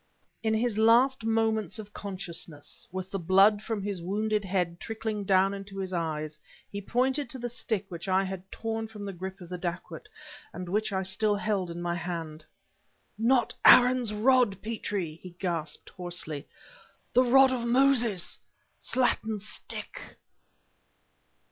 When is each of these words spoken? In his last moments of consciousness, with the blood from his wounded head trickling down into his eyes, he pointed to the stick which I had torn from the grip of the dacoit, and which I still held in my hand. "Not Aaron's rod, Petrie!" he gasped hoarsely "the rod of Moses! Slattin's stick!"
In 0.41 0.55
his 0.55 0.79
last 0.79 1.25
moments 1.25 1.77
of 1.77 1.93
consciousness, 1.93 2.87
with 2.91 3.11
the 3.11 3.19
blood 3.19 3.61
from 3.61 3.83
his 3.83 4.01
wounded 4.01 4.43
head 4.43 4.79
trickling 4.79 5.25
down 5.25 5.53
into 5.53 5.77
his 5.77 5.93
eyes, 5.93 6.39
he 6.71 6.81
pointed 6.81 7.29
to 7.29 7.37
the 7.37 7.47
stick 7.49 7.85
which 7.89 8.07
I 8.07 8.23
had 8.23 8.51
torn 8.51 8.87
from 8.87 9.05
the 9.05 9.13
grip 9.13 9.41
of 9.41 9.49
the 9.49 9.59
dacoit, 9.59 10.09
and 10.53 10.67
which 10.67 10.91
I 10.91 11.03
still 11.03 11.35
held 11.35 11.69
in 11.69 11.83
my 11.83 11.93
hand. 11.93 12.43
"Not 13.15 13.53
Aaron's 13.63 14.11
rod, 14.11 14.59
Petrie!" 14.63 15.19
he 15.21 15.35
gasped 15.37 15.89
hoarsely 15.91 16.47
"the 17.13 17.23
rod 17.23 17.51
of 17.53 17.63
Moses! 17.67 18.39
Slattin's 18.79 19.47
stick!" 19.47 20.17